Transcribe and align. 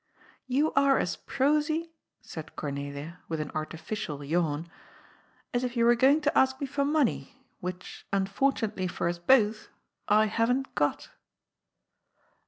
"You 0.47 0.73
are 0.73 0.97
as 0.97 1.15
prosy," 1.15 1.91
said 2.23 2.55
Gomelia 2.55 3.19
with 3.29 3.39
an— 3.39 3.51
^artificial— 3.51 4.27
yawn," 4.27 4.67
as 5.53 5.63
if 5.63 5.77
you 5.77 5.85
were 5.85 5.93
going 5.93 6.21
to 6.21 6.35
ask 6.35 6.59
me 6.59 6.65
for 6.65 6.83
money, 6.83 7.37
which, 7.59 8.07
unfortunately 8.11 8.87
for 8.87 9.07
us 9.07 9.19
both, 9.19 9.69
I 10.07 10.25
haven't 10.25 10.73
got." 10.73 11.11